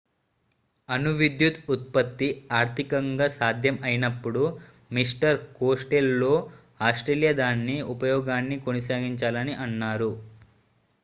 [0.89, 4.43] అణు విద్యుత్ ఉత్పత్తి ఆర్థికంగా సాధ్యం అయినప్పుడు
[4.91, 6.33] మిస్టర్ కోస్టెల్లో
[6.81, 10.11] ఆస్ట్రేలియా దాని ఉపయోగాన్ని కొనసాగించాలని అన్నారు